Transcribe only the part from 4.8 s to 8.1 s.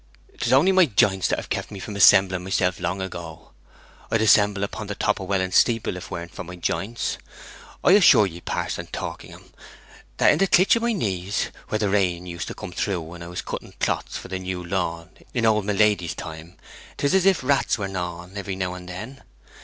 the top of Welland Steeple, if 'tweren't for my jints. I